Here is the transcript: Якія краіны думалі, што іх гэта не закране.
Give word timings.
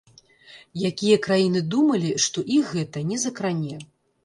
Якія 0.89 1.17
краіны 1.25 1.61
думалі, 1.75 2.15
што 2.25 2.47
іх 2.59 2.75
гэта 2.81 3.07
не 3.13 3.23
закране. 3.27 3.75